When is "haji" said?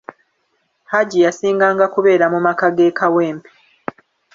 0.91-1.17